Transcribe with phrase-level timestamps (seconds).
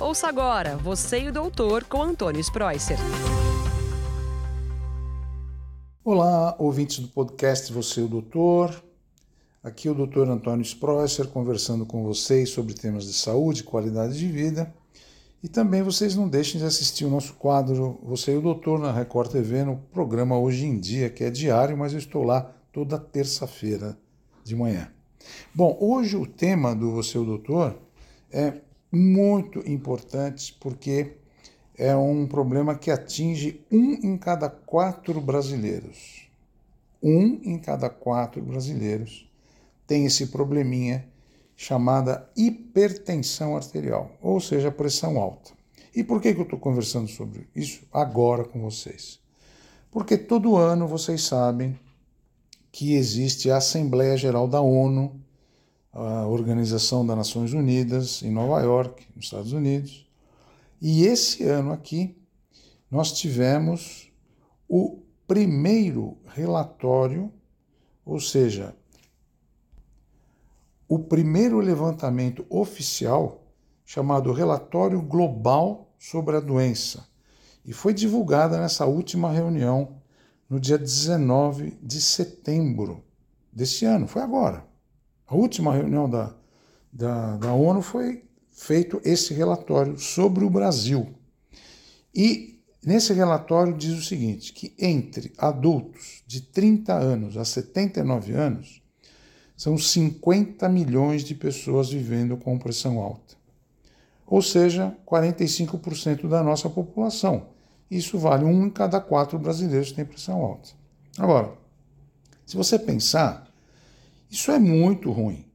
[0.00, 2.98] Ouça agora Você e o Doutor com Antônio Spreuser.
[6.04, 8.82] Olá, ouvintes do podcast Você e o Doutor.
[9.62, 10.28] Aqui é o Dr.
[10.28, 14.74] Antônio Spreuser conversando com vocês sobre temas de saúde, qualidade de vida.
[15.40, 18.90] E também vocês não deixem de assistir o nosso quadro Você e o Doutor na
[18.90, 22.98] Record TV no programa Hoje em Dia, que é diário, mas eu estou lá toda
[22.98, 23.96] terça-feira
[24.42, 24.90] de manhã.
[25.54, 27.78] Bom, hoje o tema do Você e o Doutor
[28.32, 28.54] é
[28.94, 31.12] muito importante porque
[31.76, 36.28] é um problema que atinge um em cada quatro brasileiros.
[37.02, 39.28] Um em cada quatro brasileiros
[39.86, 41.06] tem esse probleminha
[41.56, 45.52] chamada hipertensão arterial, ou seja, pressão alta.
[45.94, 49.20] E por que, que eu estou conversando sobre isso agora com vocês?
[49.90, 51.78] Porque todo ano vocês sabem
[52.72, 55.20] que existe a Assembleia Geral da ONU,
[55.94, 60.10] a Organização das Nações Unidas, em Nova York, nos Estados Unidos.
[60.82, 62.16] E esse ano aqui
[62.90, 64.10] nós tivemos
[64.68, 67.32] o primeiro relatório,
[68.04, 68.74] ou seja,
[70.88, 73.46] o primeiro levantamento oficial
[73.84, 77.06] chamado Relatório Global sobre a Doença,
[77.64, 80.02] e foi divulgada nessa última reunião
[80.50, 83.02] no dia 19 de setembro
[83.52, 84.73] desse ano, foi agora.
[85.34, 86.32] A última reunião da,
[86.92, 91.12] da, da ONU foi feito esse relatório sobre o Brasil.
[92.14, 98.80] E nesse relatório diz o seguinte: que entre adultos de 30 anos a 79 anos,
[99.56, 103.34] são 50 milhões de pessoas vivendo com pressão alta.
[104.24, 107.48] Ou seja, 45% da nossa população.
[107.90, 110.70] Isso vale um em cada quatro brasileiros que tem pressão alta.
[111.18, 111.52] Agora,
[112.46, 113.52] se você pensar,
[114.30, 115.46] isso é muito ruim,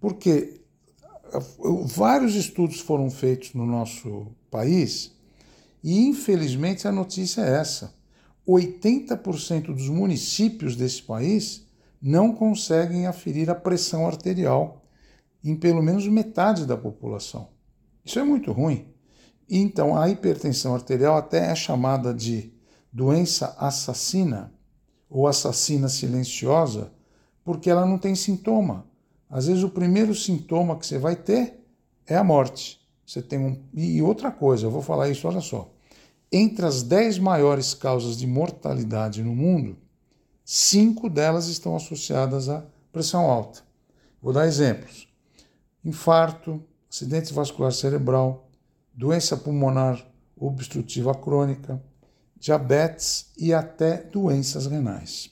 [0.00, 0.60] porque
[1.86, 5.12] vários estudos foram feitos no nosso país
[5.82, 7.94] e, infelizmente, a notícia é essa:
[8.46, 11.66] 80% dos municípios desse país
[12.00, 14.84] não conseguem aferir a pressão arterial
[15.44, 17.48] em pelo menos metade da população.
[18.04, 18.86] Isso é muito ruim.
[19.48, 22.52] Então, a hipertensão arterial até é chamada de
[22.92, 24.52] doença assassina
[25.08, 26.92] ou assassina silenciosa,
[27.44, 28.86] porque ela não tem sintoma.
[29.28, 31.58] Às vezes, o primeiro sintoma que você vai ter
[32.06, 32.80] é a morte.
[33.06, 33.62] Você tem um...
[33.74, 35.72] E outra coisa, eu vou falar isso, olha só.
[36.30, 39.76] Entre as dez maiores causas de mortalidade no mundo,
[40.44, 43.60] cinco delas estão associadas à pressão alta.
[44.22, 45.08] Vou dar exemplos:
[45.84, 48.48] infarto, acidente vascular cerebral,
[48.94, 51.82] doença pulmonar obstrutiva crônica,
[52.38, 55.30] diabetes e até doenças renais.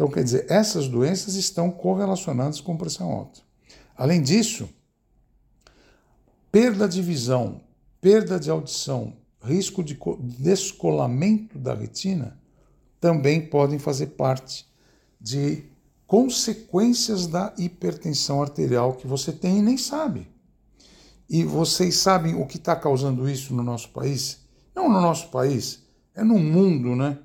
[0.00, 3.42] Então, quer dizer, essas doenças estão correlacionadas com pressão alta.
[3.94, 4.66] Além disso,
[6.50, 7.60] perda de visão,
[8.00, 9.12] perda de audição,
[9.42, 9.98] risco de
[10.38, 12.40] descolamento da retina
[12.98, 14.66] também podem fazer parte
[15.20, 15.64] de
[16.06, 20.26] consequências da hipertensão arterial que você tem e nem sabe.
[21.28, 24.38] E vocês sabem o que está causando isso no nosso país?
[24.74, 25.82] Não no nosso país,
[26.14, 27.18] é no mundo, né?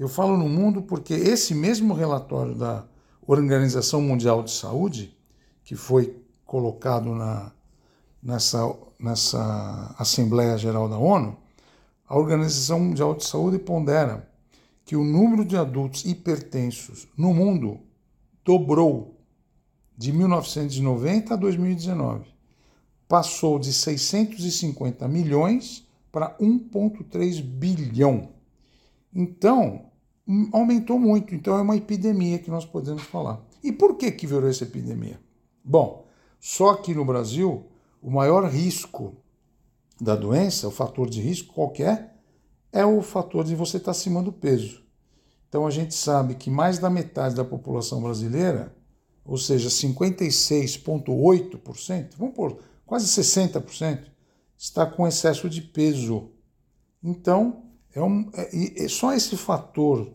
[0.00, 2.86] Eu falo no mundo porque esse mesmo relatório da
[3.26, 5.14] Organização Mundial de Saúde,
[5.62, 6.16] que foi
[6.46, 7.52] colocado na,
[8.22, 11.36] nessa, nessa Assembleia Geral da ONU,
[12.08, 14.26] a Organização Mundial de Saúde pondera
[14.86, 17.78] que o número de adultos hipertensos no mundo
[18.42, 19.20] dobrou
[19.98, 22.24] de 1990 a 2019.
[23.06, 28.39] Passou de 650 milhões para 1,3 bilhão.
[29.14, 29.90] Então,
[30.26, 31.34] hum, aumentou muito.
[31.34, 33.44] Então, é uma epidemia que nós podemos falar.
[33.62, 35.20] E por que, que virou essa epidemia?
[35.64, 36.06] Bom,
[36.38, 37.66] só que no Brasil,
[38.00, 39.16] o maior risco
[40.00, 42.16] da doença, o fator de risco qualquer,
[42.72, 44.82] é o fator de você estar acima do peso.
[45.48, 48.74] Então a gente sabe que mais da metade da população brasileira,
[49.24, 54.06] ou seja, 56,8%, vamos por quase 60%,
[54.56, 56.30] está com excesso de peso.
[57.02, 57.64] Então,
[57.94, 60.10] é, um, é, é só esse fator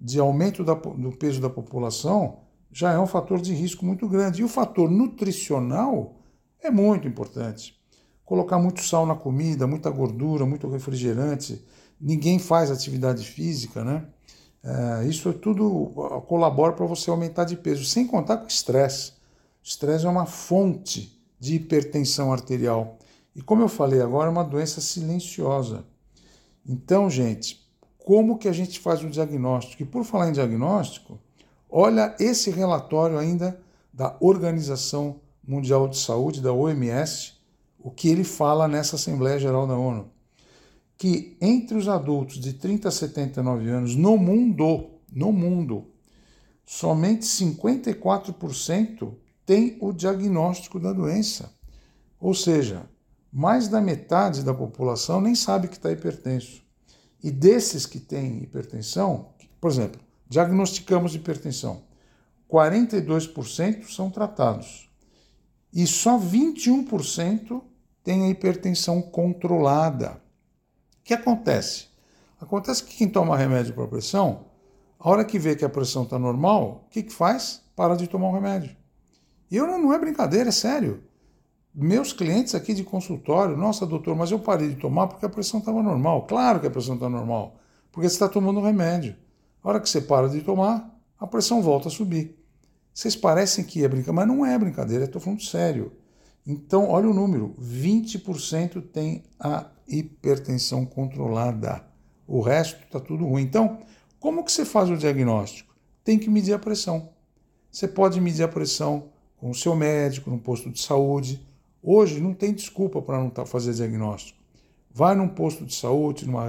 [0.00, 2.38] de aumento da, do peso da população
[2.72, 4.40] já é um fator de risco muito grande.
[4.40, 6.16] E o fator nutricional
[6.62, 7.78] é muito importante.
[8.24, 11.64] Colocar muito sal na comida, muita gordura, muito refrigerante.
[12.00, 14.06] Ninguém faz atividade física, né?
[14.62, 15.92] É, isso tudo
[16.28, 19.12] colabora para você aumentar de peso, sem contar com o estresse.
[19.62, 22.98] O estresse é uma fonte de hipertensão arterial.
[23.34, 25.84] E como eu falei agora, é uma doença silenciosa.
[26.66, 27.66] Então, gente,
[27.98, 29.82] como que a gente faz o diagnóstico?
[29.82, 31.18] E por falar em diagnóstico,
[31.68, 33.60] olha esse relatório ainda
[33.92, 37.34] da Organização Mundial de Saúde, da OMS,
[37.78, 40.08] o que ele fala nessa Assembleia Geral da ONU,
[40.96, 45.86] que entre os adultos de 30 a 79 anos no mundo, no mundo,
[46.64, 49.14] somente 54%
[49.46, 51.52] tem o diagnóstico da doença.
[52.20, 52.88] Ou seja,
[53.32, 56.62] mais da metade da população nem sabe que está hipertenso.
[57.22, 59.28] E desses que têm hipertensão,
[59.60, 61.82] por exemplo, diagnosticamos hipertensão,
[62.50, 64.90] 42% são tratados
[65.72, 67.62] e só 21%
[68.02, 70.20] tem a hipertensão controlada.
[71.00, 71.86] O que acontece?
[72.40, 74.46] Acontece que quem toma remédio para pressão,
[74.98, 77.62] a hora que vê que a pressão está normal, o que, que faz?
[77.76, 78.76] Para de tomar o remédio.
[79.50, 81.02] E eu não, não é brincadeira, é sério.
[81.72, 85.60] Meus clientes aqui de consultório, nossa doutor, mas eu parei de tomar porque a pressão
[85.60, 86.26] estava normal.
[86.26, 87.56] Claro que a pressão está normal,
[87.92, 89.14] porque você está tomando remédio.
[89.62, 92.36] A hora que você para de tomar, a pressão volta a subir.
[92.92, 95.92] Vocês parecem que é brincadeira, mas não é brincadeira, estou falando sério.
[96.46, 101.84] Então, olha o número: 20% tem a hipertensão controlada.
[102.26, 103.42] O resto está tudo ruim.
[103.42, 103.78] Então,
[104.18, 105.74] como que você faz o diagnóstico?
[106.02, 107.10] Tem que medir a pressão.
[107.70, 111.40] Você pode medir a pressão com o seu médico, no posto de saúde.
[111.82, 114.38] Hoje não tem desculpa para não tá, fazer diagnóstico.
[114.92, 116.48] Vai num posto de saúde, numa,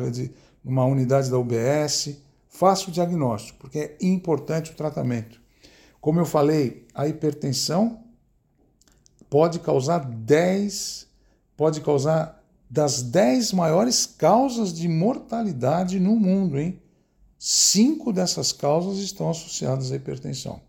[0.63, 2.18] numa unidade da UBS,
[2.50, 5.39] faça o diagnóstico, porque é importante o tratamento.
[6.01, 8.04] Como eu falei, a hipertensão
[9.30, 11.07] pode causar 10,
[11.56, 16.81] pode causar das 10 maiores causas de mortalidade no mundo, hein?
[17.38, 20.62] Cinco dessas causas estão associadas à hipertensão.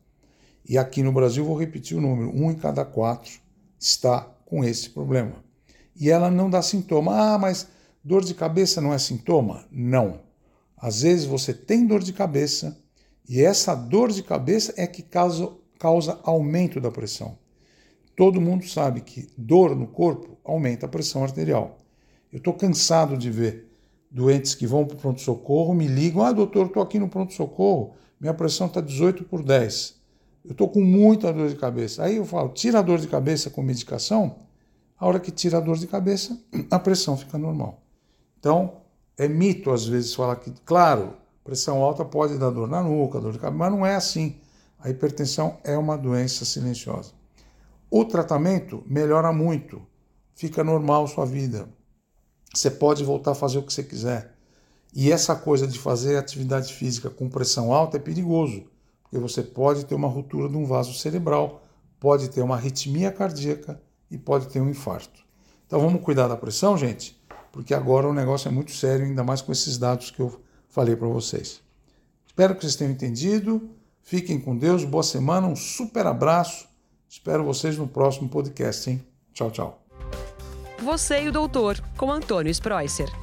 [0.69, 3.33] E aqui no Brasil, vou repetir o número: um em cada quatro
[3.79, 5.43] está com esse problema.
[5.97, 7.17] E ela não dá sintoma.
[7.17, 7.67] Ah, mas
[8.05, 9.65] dor de cabeça não é sintoma?
[9.73, 10.21] Não.
[10.77, 12.79] Às vezes você tem dor de cabeça
[13.27, 17.39] e essa dor de cabeça é que causa, causa aumento da pressão.
[18.15, 21.79] Todo mundo sabe que dor no corpo aumenta a pressão arterial.
[22.31, 23.71] Eu estou cansado de ver
[24.11, 28.35] doentes que vão para o pronto-socorro, me ligam: Ah, doutor, estou aqui no pronto-socorro, minha
[28.35, 30.03] pressão está 18 por 10.
[30.45, 32.05] Eu estou com muita dor de cabeça.
[32.05, 34.37] Aí eu falo: tira a dor de cabeça com medicação.
[35.03, 36.41] A hora que tira a dor de cabeça,
[36.71, 37.83] a pressão fica normal.
[38.39, 38.83] Então,
[39.19, 43.33] é mito às vezes falar que, claro, Pressão alta pode dar dor na nuca, dor
[43.33, 44.37] de cabeça, mas não é assim.
[44.79, 47.11] A hipertensão é uma doença silenciosa.
[47.91, 49.83] O tratamento melhora muito,
[50.37, 51.69] fica normal sua vida.
[52.55, 54.37] Você pode voltar a fazer o que você quiser.
[54.95, 58.65] E essa coisa de fazer atividade física com pressão alta é perigoso,
[59.03, 61.65] porque você pode ter uma ruptura de um vaso cerebral,
[61.99, 63.81] pode ter uma arritmia cardíaca
[64.13, 65.21] e pode ter um infarto.
[65.67, 67.21] Então vamos cuidar da pressão, gente,
[67.51, 70.95] porque agora o negócio é muito sério, ainda mais com esses dados que eu falei
[70.95, 71.61] para vocês.
[72.27, 73.71] Espero que vocês tenham entendido.
[74.03, 76.69] Fiquem com Deus, boa semana, um super abraço.
[77.09, 79.05] Espero vocês no próximo podcast, hein?
[79.33, 79.83] Tchau, tchau.
[80.83, 83.22] Você e o doutor, com Antônio Spreusser.